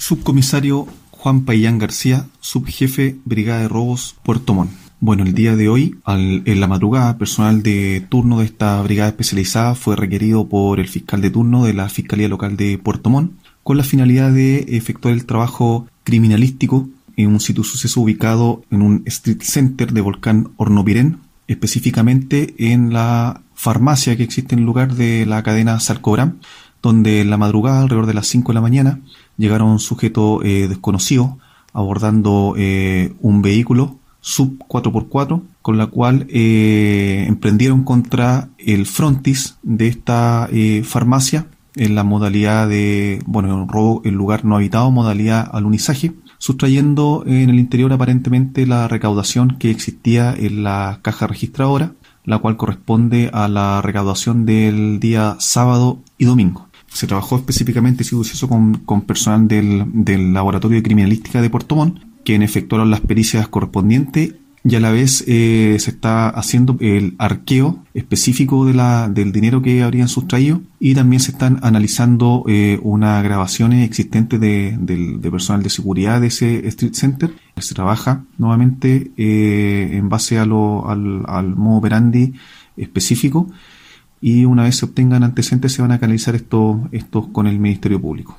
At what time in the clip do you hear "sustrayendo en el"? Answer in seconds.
46.38-47.58